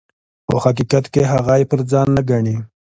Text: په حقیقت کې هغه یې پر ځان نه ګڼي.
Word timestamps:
په 0.45 0.53
حقیقت 0.63 1.05
کې 1.13 1.21
هغه 1.31 1.53
یې 1.59 1.65
پر 1.71 1.79
ځان 1.91 2.07
نه 2.15 2.21
ګڼي. 2.29 2.55